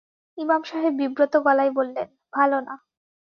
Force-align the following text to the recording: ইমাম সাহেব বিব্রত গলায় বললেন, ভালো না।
ইমাম 0.37 0.61
সাহেব 0.63 0.93
বিব্রত 0.93 1.33
গলায় 1.45 1.71
বললেন, 1.71 2.07
ভালো 2.33 2.57
না। 2.59 2.73